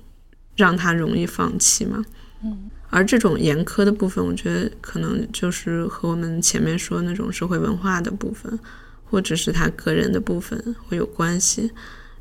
[0.56, 2.02] 让他容易放弃嘛。
[2.42, 8.58] 嗯，而这种严苛的部分，我觉得可能就是和我们前面说那种社会文化的部分，
[9.06, 11.70] 或者是他个人的部分会有关系。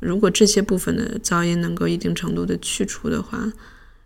[0.00, 3.52] 如果这些部分的噪音能够一定程度的去除的话，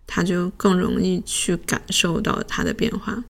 [0.08, 3.22] 他就更容易去感受到它的变化。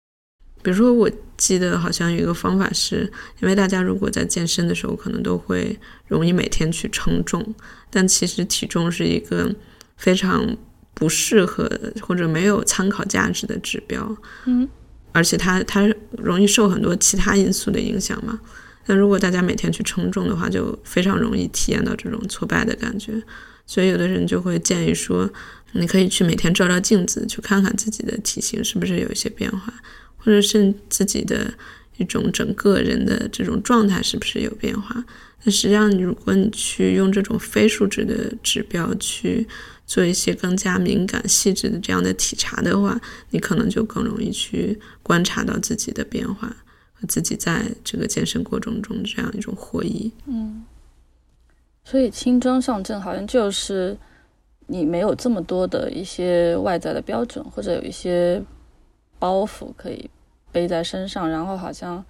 [0.63, 7.55] 比如说，我记得好像有一个方法是，因为大家如果在健身的时候，可能都会容易每天去称重，
[7.91, 9.53] 但其实体重是一个
[9.97, 10.57] 非常
[10.95, 11.69] 不适合
[12.01, 14.17] 或者没有参考价值的指标。
[14.47, 14.67] 嗯，
[15.13, 18.41] 而且它它容易受很多其他因素的影响嘛。
[18.87, 23.23] 那如果大家每天去称重的话，就非常容易体验到这种挫败的感觉。
[23.67, 25.31] 所以有的人就会建议说，
[25.73, 29.73] 你可以去每天照照镜子，去看看自己的体型是不是有一些变化。
[30.17, 31.53] 或者是自己的
[31.99, 35.05] 一种整个人的这种状态是不是有变化？
[35.43, 39.47] 那实际上，如果你去用这种非数值的指标去
[39.87, 46.49] 做一些更加敏感、细致的这样的体察的话，你可能就更容易去观察到自己的变化
[46.93, 50.13] 和自己在这个健身过程中这样一种获益。
[50.27, 50.65] 嗯，
[51.85, 53.97] 所以轻装上阵好像就是
[54.67, 58.43] 你没有这么多的一些外在的标准，或者有一些
[59.19, 60.11] 包袱可以。
[60.55, 62.05] 背在身上，然后好像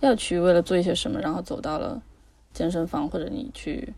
[0.00, 2.02] 要去为了做一些什么，然后走到了
[2.52, 3.94] 健身房，或者你去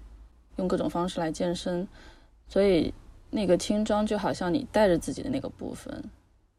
[0.56, 1.88] 用各种方式来健身，
[2.46, 2.92] 所以
[3.36, 6.02] 那个轻装就好像你带着自己的那个部分，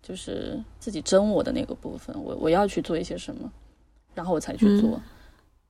[0.04, 3.52] 就是自己真我的那个部分，我我要去做一些什么，
[4.14, 5.02] 然后我才去做。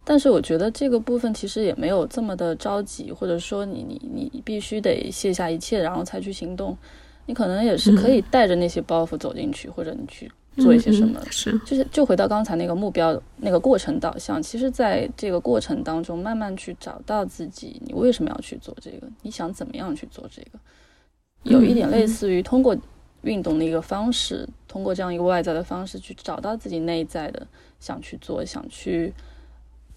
[0.04, 6.78] 但是我觉得这个部分其实也没有这么的着急，或者说你你你必须得卸下一切，然后才去行动。
[7.26, 10.30] 你可能也是可以带着那些包袱走进去，或者你去。
[10.58, 19.08] 做一些什么是，就是就回到刚才那个目标那个过程导向，其实在这个过程当中，慢慢去找到自己，你为什么要去做这个？
[19.22, 20.58] 你想怎么样去做这个？
[21.44, 22.78] 有一点类似于通过
[23.22, 27.48] 运动的一个方式，通过这样一个外在的方式去找到自己内在的
[27.80, 29.14] 想去做、想去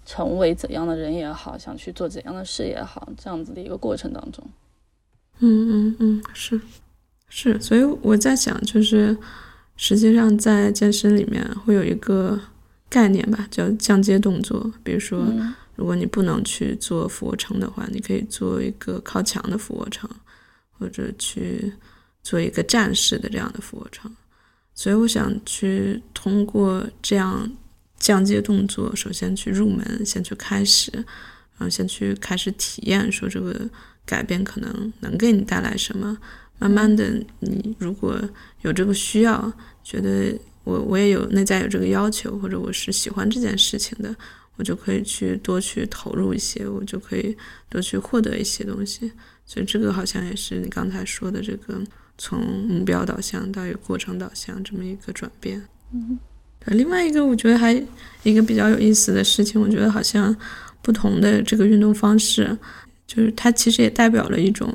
[0.05, 4.45] 成为怎样的人也好，想去做怎样的事也好，这样子的一个过程当中。
[5.39, 6.61] 嗯嗯嗯，是
[7.29, 9.17] 是，所以我在想，就是。
[9.83, 12.39] 实际上，在健身里面会有一个
[12.91, 14.71] 概念吧，叫降阶动作。
[14.85, 15.25] 比如说，
[15.75, 20.07] 如果你不能去做俯卧撑的话，你可以做一个靠墙的俯卧撑，
[20.81, 21.73] 或者去
[22.23, 24.11] 做一个战士的这样的俯卧撑。
[24.75, 27.49] 所以，我想去通过这样
[27.99, 33.69] 降阶动作，首先去入门，先去开始，然后先去开始体验，说这个
[34.05, 36.19] 改变可能能给你带来什么。
[36.59, 38.19] 慢慢的，你如果
[38.63, 39.53] 有这个需要。
[39.83, 44.15] 觉得我我也有内在有这个要求，或者我是喜欢这件事情的，
[44.57, 47.37] 我就可以去多去投入一些，我就可以
[47.69, 49.11] 多去获得一些东西。
[49.51, 51.83] 所以这个好像也是你刚才说的这个
[52.17, 55.61] 从目标导向到有过程导向这么一个转变。
[55.93, 56.17] 嗯，
[56.67, 57.73] 另外一个我觉得还
[58.23, 60.35] 一个比较有意思的事情，我觉得好像
[60.83, 62.57] 不同的这个运动方式，
[63.09, 64.73] 就是它其实也代表了一种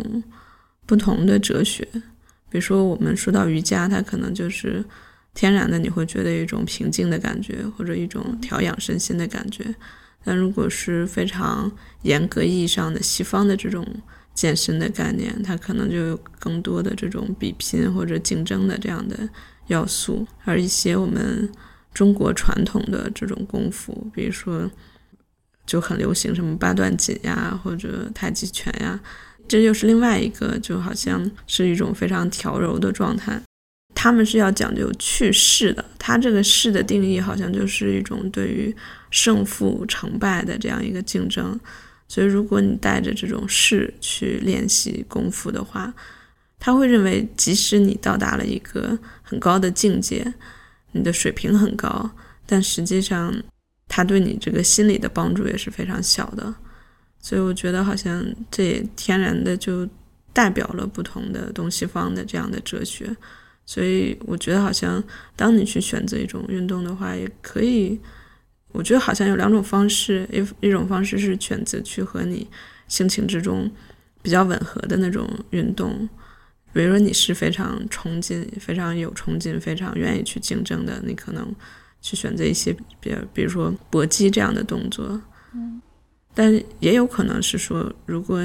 [0.85, 1.87] 不同的哲学。
[2.49, 4.83] 比如说，我们说到瑜伽，它可能就是
[5.33, 9.73] 天然的，你会觉得一种平静的感觉，或者一种调养身心的感觉。
[10.25, 13.87] 但如果是非常严格意义上的西方的这种
[14.35, 19.17] 健身的概念，它可能就有更多的这种比拼或者竞争的这样的
[19.67, 20.27] 要素。
[20.43, 21.49] 而一些我们
[21.93, 24.69] 中国传统的这种功夫，比如说
[25.65, 28.99] 就很流行什么八段锦呀，或者太极拳呀。
[29.47, 33.41] 这又是另外一个，就好像是一种非常调柔的状态。
[33.93, 38.75] 他们是要讲究去势的，它这个势的定义好像就是一种对于
[39.09, 41.57] 胜负成败的这样一个竞争。
[42.07, 45.91] 所以，如果你带着这种势去练习功夫的话，
[46.59, 50.33] 他会认为，即使你到达了一个很高的境界，
[50.91, 52.11] 你的水平很高，
[52.45, 53.33] 但实际上，
[53.87, 56.53] 他对你这个心理的帮助也是非常小的。
[57.19, 59.87] 所以我觉得好像这也天然的就
[60.31, 63.15] 代表了不同的东西方的这样的哲学。
[63.65, 65.03] 所以我觉得好像
[65.35, 67.99] 当你去选择一种运动的话，也可以。
[68.75, 72.47] 我觉得好像有两种方式，一一种方式是选择去和你
[72.87, 73.71] 性情之中
[74.21, 76.07] 比较吻合的那种运动。
[76.73, 81.55] 比如说你是非常冲劲、非常有冲劲、非常愿意去竞争的，你可能
[82.01, 85.21] 去选择一些比较，比如说搏击这样的动作。
[85.53, 85.81] 嗯。
[86.33, 88.41] 但也有可能是说，如果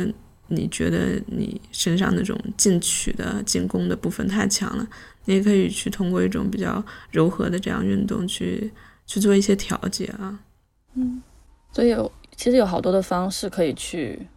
[0.47, 4.87] 你觉得你身上那种进取的进攻的部分太强了，
[5.25, 8.71] 你也可以去通过一种比较柔和的这样运动去
[9.11, 10.39] 去做一些调节啊。
[10.95, 11.21] 嗯，
[11.73, 14.29] 所以有其实有好多的方式可以去，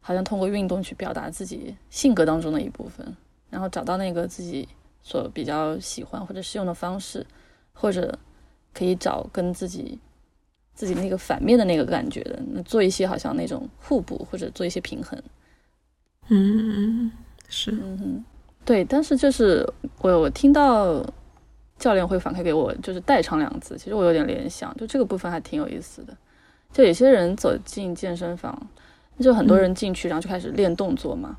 [0.00, 3.16] 好像通过运动去表达自己性格当中的一部分，
[3.50, 4.68] 然后找到那个自己
[5.02, 7.26] 所比较喜欢或者适用的方式，
[7.72, 8.16] 或者
[8.72, 9.98] 可以找跟自己
[10.74, 15.20] 自己那个反面的那个感觉的，那做一些好像那种互补或者做一些平衡。
[16.28, 17.10] 嗯，
[17.48, 18.24] 是，嗯哼，
[18.64, 19.68] 对，但是就是
[20.02, 21.04] 我我听到
[21.78, 26.16] 教练会反馈给我就是代偿两个字，其实我有点联想，就这个部分还挺有意思的。
[26.72, 28.68] 就有些人走进健身房，
[29.18, 31.36] 就很多人进去，然后就开始练动作嘛。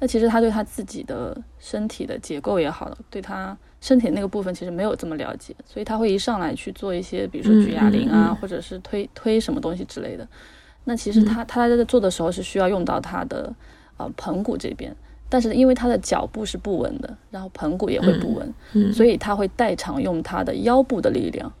[0.00, 10.26] 那其实他对他自己的身体的结构也好，对他身体那个部分其实没有这么了解，所以他会一上来去做一些，比如说举哑铃啊，或者是推推什么东西之类的。
[10.84, 13.52] 那其实他他在做的时候是需要用到他的
[13.96, 14.94] 呃盆骨这边，
[15.28, 21.52] 但是因为他的脚步是不稳的，然后盆骨也会不稳，所以他会代偿用他的腰部的力量。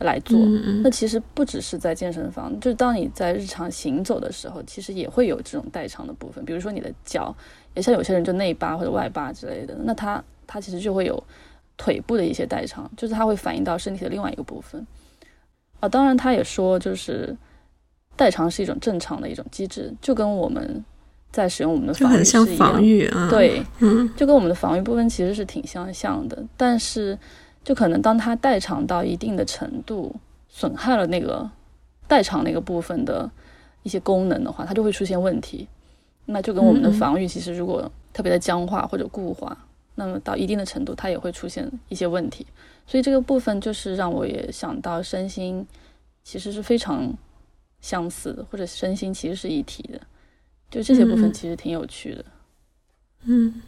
[0.00, 0.38] 来做，
[0.82, 6.44] 那其实不只是在健身房，就是当你在日常行走的时候，其实也会有这种代偿的部分。
[6.44, 7.34] 比如说你的脚，
[7.72, 11.24] 也像有些人就内八或者外八之类的，那他他其实就会有
[11.78, 14.86] 腿部的一些代偿，就是它会反映到身体的另外一个部分。
[15.80, 17.34] 啊，当然他也说，就是
[18.16, 20.84] 代偿是一种正常的一种机制，就跟我们
[21.36, 22.56] 在使用我们的防御是一
[23.08, 27.18] 样，对，嗯，就跟我们的防御部分其实是挺相像的，但是。
[27.66, 30.14] 就可能当它代偿到一定的程度，
[30.48, 31.50] 损害了那个
[32.06, 33.28] 代偿那个部分的
[33.82, 35.66] 一些功能的话，它就会出现问题。
[36.26, 39.58] 那就跟我们的防御其实如果特别的僵化或者固化，
[39.96, 42.46] 那么到一定的程度，它也会出现一些问题。
[42.86, 45.66] 所以这个部分就是让我也想到身心
[46.22, 47.12] 其实是非常
[47.80, 50.00] 相似的，或者身心其实是一体的。
[50.76, 52.24] 就这些部分其实挺有趣的。
[53.24, 53.62] 嗯，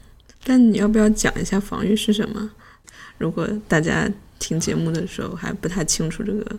[0.44, 2.50] 但你要不要讲一下防御是什么？
[3.16, 4.06] 如果大家
[4.38, 6.56] 听节目的时候还不太清楚这个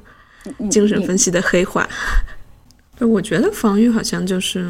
[0.72, 1.88] 精神分析的黑话，
[3.00, 4.68] 就我觉得防御好像就是，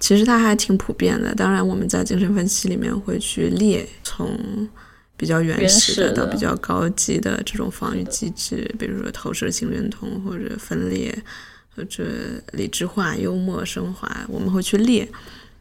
[0.00, 1.32] 其实它还挺普遍的。
[1.32, 4.68] 当然，我们在精神分析里面会去列从
[5.16, 11.16] 比较原始的到比较高级的这种防御机制，比如说投射性认同或者分裂
[11.78, 12.04] 或者
[12.54, 15.08] 理智化、幽默升华，我们会去列。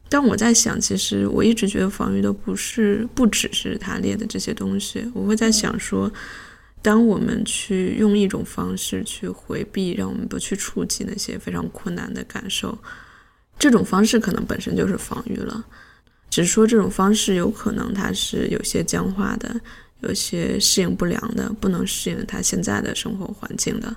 [0.10, 5.06] 但我在想，其实我一直觉得防御的不是不只是他列的这些东西。
[5.14, 6.12] 我会在想说，
[6.82, 12.76] 当我们去用一种方式去回避，让我们不去触及那些非常困难的感受，
[13.60, 15.64] 这种方式可能本身就是防御了。
[16.32, 19.56] 只是说这种方式有可能它是有些僵化的，
[20.00, 23.96] 有些适应不良的，不能适应他现在的生活环境的。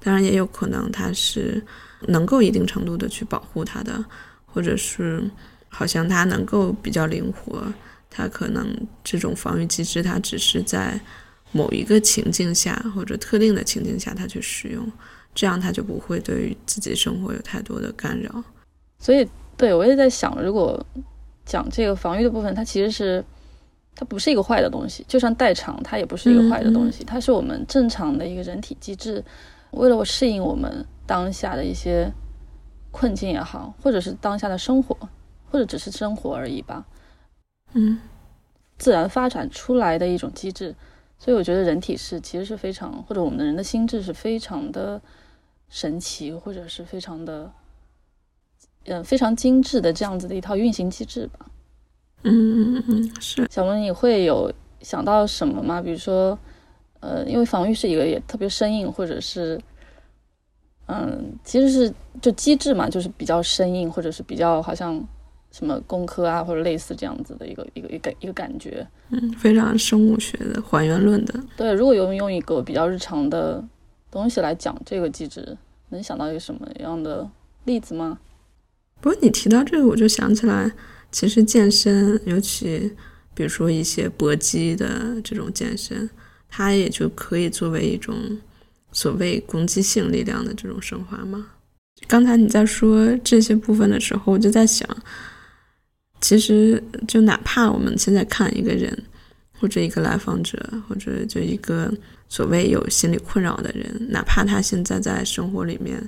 [0.00, 1.62] 当然，也有可能它是
[2.08, 4.04] 能够一定程度的去保护他的，
[4.46, 5.22] 或者是。
[5.72, 7.62] 好像它能够比较灵活，
[8.10, 11.00] 它可能这种防御机制，它只是在
[11.52, 14.90] 某一个情境下或者特定的情境下它去使用，
[15.32, 18.42] 这样它就不会对于自己生活有太多的干扰。
[18.98, 19.24] 所以，
[19.56, 20.84] 对我也在想，如果
[21.46, 23.24] 讲这个防御的部分，它其实是
[23.94, 29.24] 它不是一个坏的东西，就像代偿，它也不是一个坏的东西，它是我们正常的一个人体机制，
[29.72, 32.12] 为了我适应我们当下的一些
[32.90, 34.96] 困境也好，或者是当下的生活。
[35.52, 36.86] 或者只是生活而已吧，
[37.72, 37.98] 嗯，
[38.78, 40.72] 自然发展出来的一种机制，
[41.18, 45.02] 所以我觉得人体是其实是非常，或者我们的人的心智是非常的
[45.68, 47.50] 神奇，或者是非常的，
[48.84, 51.46] 嗯，非常精致的这样子的一套运行机制吧。
[52.22, 53.48] 嗯嗯嗯，是。
[53.50, 54.52] 小萌，你会有
[54.82, 55.82] 想到什么吗？
[55.82, 56.38] 比如说，
[57.00, 59.60] 呃，因为防御是一个也特别生硬，或者是。
[60.92, 65.00] 嗯，其实是就机制嘛，就是比较生硬，或者是比较好像
[65.52, 68.84] 什么工科啊，或者类似这样子的一个一个一个一个感觉。
[69.10, 71.40] 嗯，非常生物学的还原论的。
[71.56, 73.64] 对，如果用用一个比较日常的
[74.10, 75.56] 东西来讲这个机制，
[75.90, 77.30] 能想到一个什么样的
[77.66, 78.18] 例子吗？
[79.00, 80.72] 不过你提到这个，我就想起来，
[81.12, 82.96] 其实健身，尤其
[83.32, 86.10] 比如说一些搏击的这种健身，
[86.50, 88.14] 它也就可以作为一种。
[88.92, 91.46] 所谓攻击性力量的这种升华吗？
[92.08, 94.84] 刚才你在说这些部分的时候，我就在想，
[96.20, 99.00] 其实就哪怕我们现在看一个人，
[99.60, 101.88] 或者一个来访者，或者就一个
[102.28, 106.02] 所谓有心理困扰的人，哪怕他现在在生活里面，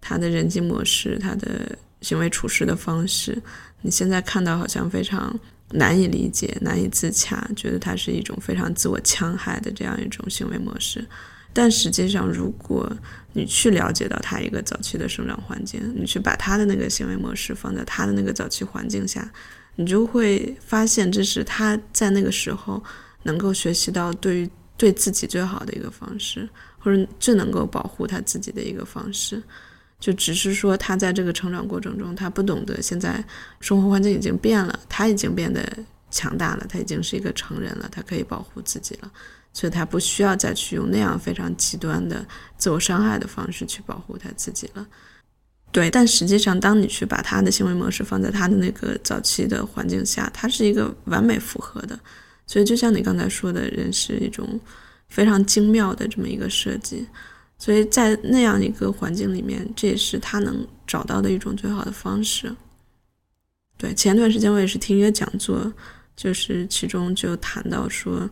[0.00, 3.36] 他的人际模式，他的行为处事的方式，
[3.82, 5.38] 你现在看到好像非常
[5.72, 11.04] 难以理解、难以自洽，觉得他是一种非常自我戕害的这样一种行为模式。
[11.54, 12.90] 但实际上，如果
[13.34, 19.30] 你去了解到他一个早期的生长环境，你去把他的那个行为模式放在他的那个早期环境下，
[19.76, 22.82] 你就会发现，这是他在那个时候
[23.24, 26.48] 能够学习到对于对自己最好的一个方式，
[26.78, 29.42] 或者最能够保护他自己的一个方式。
[30.02, 33.24] 就只是说，他在这个成长过程中，他不懂得现在
[33.60, 35.64] 生活环境已经变了，他已经变得
[36.10, 39.08] 强大了，他已经是一个成人了，他可以保护自己了，
[39.52, 42.26] 所以他不需要再去用那样非常极端的
[42.58, 44.84] 自我伤害的方式去保护他自己了。
[45.70, 51.96] 对，但实际上，当你去把他的行为模式放在他的那个早期的环境下，他是一个完美符合的。
[52.44, 54.60] 所以，就像你刚才说的，人是一种
[55.08, 57.06] 非常精妙的这么一个设计。
[57.62, 62.52] 所以在那样一个环境里面，这也是他能找到的一种最好的方式。
[63.78, 65.72] 对，前段时间我也是听一个讲座，
[66.16, 68.28] 就是其中就谈到说，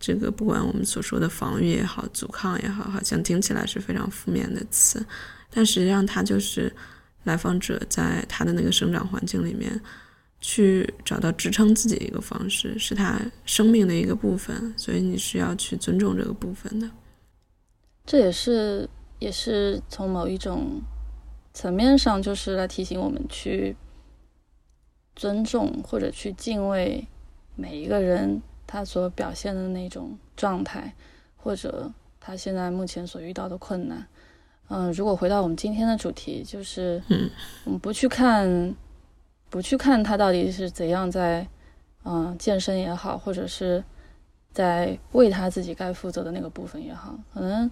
[0.00, 5.06] 这个不管我们所说的防御也好，阻抗也好，好像听起来是非常负面的词。
[5.48, 6.74] 但实际上，他就是
[7.22, 9.80] 来访者在他的那个生长环境里面，
[10.40, 16.90] 去找到支撑自己的一个方式，是他生命的一个部分，所以你是要去尊重这个部分的。
[18.04, 18.88] 这也是，
[19.18, 20.82] 也是从某一种
[21.54, 23.76] 层面上，就是来提醒我们去
[25.14, 27.06] 尊重或者去敬畏
[27.54, 30.94] 每一个人他所表现的那种状态，
[31.36, 34.06] 或者他现在目前所遇到的困难。
[34.68, 37.30] 嗯，如果回到我们今天的主题，就是，嗯，
[37.64, 38.74] 我们不去看，
[39.50, 41.46] 不去看他到底是怎样在，
[42.04, 43.84] 嗯，健身也好，或者是
[44.52, 47.70] 在为他自己该负责的那个部分也好，可能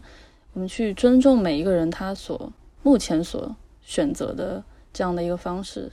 [0.53, 2.53] 我们去尊重每一个人他所
[2.83, 4.62] 目前所选择的
[4.93, 5.93] 这样的一个方式，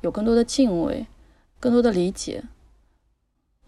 [0.00, 1.06] 有更多的敬畏，
[1.58, 2.42] 更多的理解，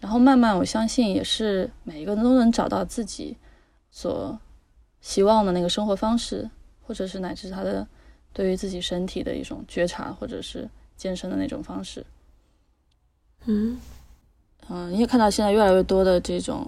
[0.00, 3.36] 然后慢慢，我相信也是每一个人都能找到自己
[3.90, 4.38] 所。
[5.04, 6.48] 希望的那个生活方式，
[6.80, 7.84] 或者是乃至他的
[8.32, 12.06] 对于自己身体的一种觉察，或者是健身的那种方式。
[13.46, 13.76] 嗯
[14.68, 16.66] 嗯，你也看到现在越来越多的这种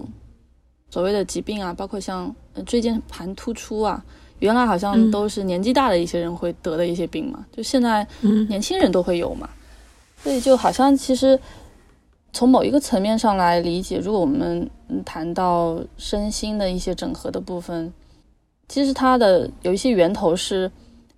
[0.89, 2.33] 所谓的疾病啊，包括像
[2.65, 4.03] 椎间盘突出啊，
[4.39, 8.07] 原来好像都是年纪大的一些人会得的一些病嘛，就现在
[8.49, 9.49] 年轻人都会有嘛。
[10.21, 11.39] 所以就好像其实
[12.33, 14.69] 从某一个层面上来理解，如果我们
[15.03, 17.93] 谈到身心的一些整合的部分。
[18.67, 20.71] 其实它的有一些源头是，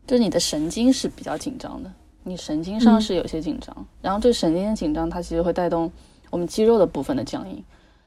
[0.05, 1.89] 就是你的神经是比较紧张的，
[2.23, 5.89] 你神经上是有些紧张，然后这神经的紧张，它其实会带动
[6.29, 7.63] 我们肌肉的部分的僵硬，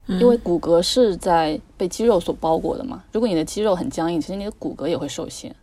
[0.06, 3.02] 因为骨骼是在被肌肉所包裹的嘛。
[3.12, 5.54] 如果你的肌肉很僵硬，其实你的骨骼也会受限，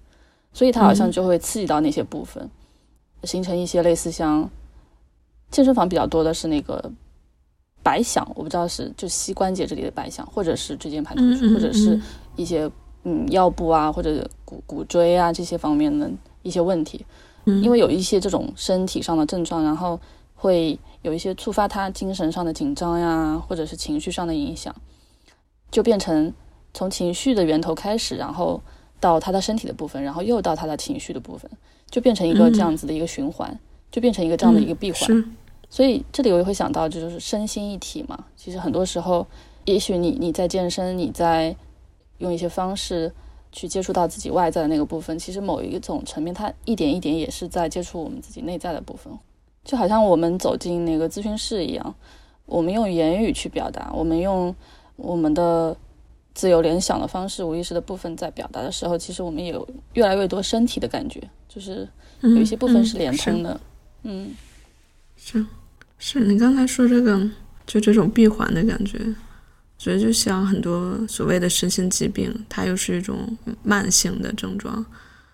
[0.54, 2.50] 所以它好像就会刺激到那些部分，
[3.24, 4.50] 形成一些类似像
[5.52, 6.92] 健身房比较多的是那个
[7.84, 12.00] 白响，我不知道是就膝关节这里的白响，或者是椎间盘突出，或者是
[12.36, 12.70] 一些。
[13.04, 17.06] 嗯，腰部啊，或者骨骨椎啊这些方面的一些问题，
[17.46, 19.98] 嗯，因为有一些这种身体上的症状，然后
[20.38, 24.74] 会有一些触发他精神上的紧张呀，或者是情绪上的影响，
[25.70, 26.32] 就变成
[26.74, 28.62] 从情绪的源头开始，然后
[29.00, 31.50] 到他的身体的部分，然后又到他的情绪的部分，
[31.90, 33.60] 就变成一个这样子的一个循环，
[33.92, 35.36] 就变成一个这样的一个闭环。
[35.70, 38.26] 所以这里我也会想到，就是身心一体嘛。
[38.36, 39.28] 其实很多时候，
[39.66, 41.56] 也许你你在健身，你在
[42.20, 43.12] 用一些方式
[43.52, 49.12] 去接触到自己外在的那个部分，其实某一种层面，它一点一点也是在接触我们自己内在的部分。
[49.68, 51.96] 就好像我们走进那个咨询室一样，
[52.46, 54.56] 我们用言语去表达，我们用
[54.96, 55.76] 我们的
[56.34, 61.86] 自由联想的方式、无意识的部分在表达的时候，其实我们有越来越多身体的感觉，就是
[62.22, 63.60] 有一些部分是连通的。
[64.04, 64.34] 嗯，
[65.18, 65.46] 是
[66.00, 67.30] 是，你刚才说这个，
[67.66, 68.98] 就这种闭环的感觉。
[69.80, 74.84] 所以，就像很多所谓的身心疾病，它又是一种慢性的症状，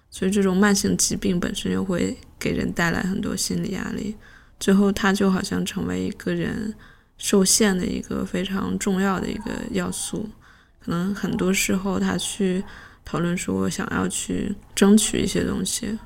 [0.09, 4.17] 所以这种慢性疾病本身又会给人带来很多心理压力，
[4.59, 6.75] 最后它就好像成为一个人
[7.17, 10.29] 受限的一个非常重要的一个要素。
[10.81, 12.61] 可能很多时候，他去
[13.05, 15.97] 讨论说，我想要去争取一些东西，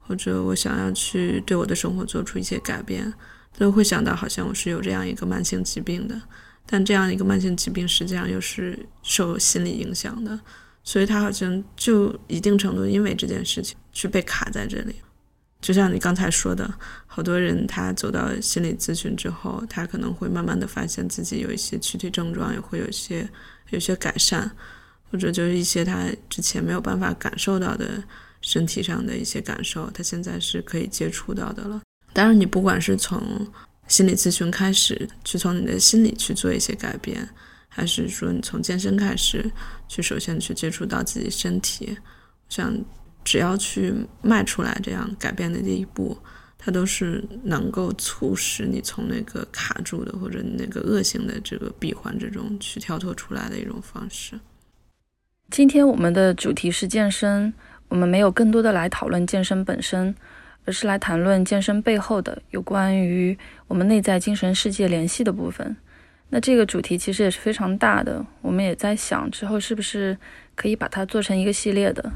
[0.00, 3.12] 或者我想要去对我的生活做出一些改变，
[3.58, 6.18] 都会想到好像我是有这样一个慢性疾病的。
[6.64, 10.40] 但这样一个慢性疾病实际上又是受心理影响的，
[10.82, 14.94] 所以他好像就一定程度因为这件事情去被卡在这里。
[15.62, 16.68] 就像你刚才说的，
[17.06, 23.26] 好多人他走到心理咨询之后，他可能会慢慢的发现自己有一些躯体症状也会有些
[23.70, 24.50] 有些改善，
[25.08, 28.02] 或者就是一些他之前没有办法感受到的
[28.40, 31.80] 身体上的一些感受，他现在是可以接触到的了。
[32.12, 33.22] 当然，你不管是从
[33.86, 37.28] 心理咨询开始，去从你的心理去做一些改变，
[37.68, 39.48] 还是说你从健身开始，
[39.86, 41.96] 去首先去接触到自己身体，
[42.48, 42.76] 像
[43.24, 46.16] 只要去迈出来这样改变的这一步，
[46.58, 54.38] 它都是能够促使你从那个卡住的或者那个恶性的这个闭环之中去跳脱出来的一种方式。
[55.50, 57.52] 今天我们的主题是健身，
[57.88, 60.14] 我们没有更多的来讨论健身本身。
[60.64, 65.76] 而是来谈论健身背后的有关于我们内在精神世界联系的部分。
[66.28, 70.16] 那这个主题其实也是非常大的，我们也在想之后是不是
[70.54, 72.12] 可以把它做成一个系列的。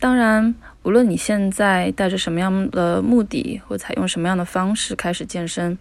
[0.00, 5.76] 当然，无论你现在带着什么样的目的或采用什么样的方式开始健身，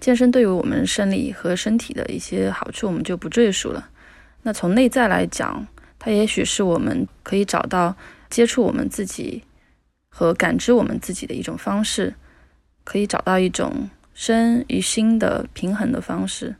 [0.00, 3.90] 健身对于我们生理和身体的一些好处，我们就不赘述了。
[4.42, 5.66] 那从内在来讲，
[5.98, 7.94] 它也许是我们可以找到
[8.30, 9.42] 接触我们自己
[10.08, 12.14] 和感知我们自己的一种方式，
[12.84, 16.56] 可以找到一种身与心的平衡的方式。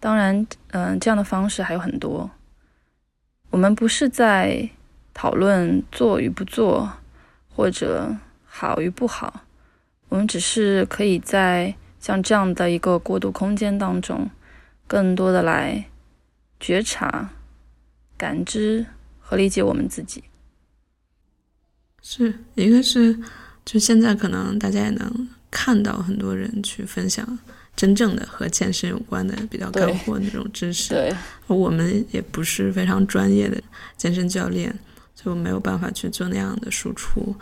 [0.00, 2.28] 当然，嗯，这样的方式还有很多。
[3.50, 4.70] 我们不是在。
[5.12, 6.92] 讨论做与不做，
[7.48, 9.44] 或者好与不好，
[10.08, 14.30] 我们只是可以在像这样的一个过渡空间当中，
[14.86, 15.84] 更多的来
[16.58, 17.30] 觉察、
[18.16, 18.86] 感知
[19.18, 20.24] 和理解我们自己。
[22.02, 23.18] 是一个是，
[23.64, 27.38] 就现在可能大家也能看到很多人去分享
[27.76, 30.94] 真正的和健身有关的比较干货那种知识。
[30.94, 31.14] 对，
[31.46, 33.62] 我们也不是非常专业的
[33.96, 34.74] 健身教练。
[35.22, 37.36] 就没有办法去做那样的输出，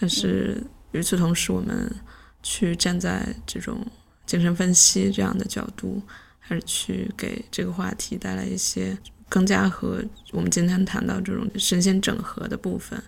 [0.00, 0.62] 但是
[0.92, 1.94] 与此同时，我们
[2.42, 3.86] 去站在这种
[4.24, 6.00] 精神分析这样的角度，
[6.38, 8.96] 还是去给这个话题带来一些
[9.28, 10.02] 更加和
[10.32, 12.98] 我们今天谈到这种身心整合的部分，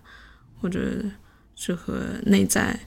[0.60, 1.02] 或者
[1.54, 2.78] 是和内在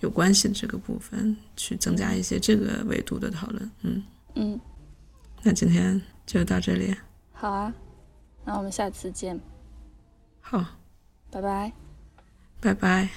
[0.00, 3.70] 有关系的这个部分，去增加一些这个维度的讨论。
[3.82, 4.02] 嗯
[4.34, 4.60] 嗯，
[5.44, 6.96] 那今天就到这里。
[7.32, 7.72] 好啊，
[8.44, 9.38] 那我们下次见。
[10.40, 10.79] 好。
[11.30, 11.72] 拜拜，
[12.60, 13.08] 拜拜。